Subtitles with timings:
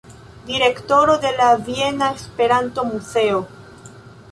[0.45, 3.45] Direktoro de la viena Esperanto-muzeo.